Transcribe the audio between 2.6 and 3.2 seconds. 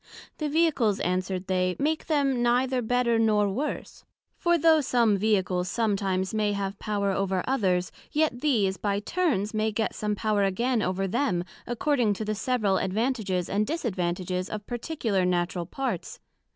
better,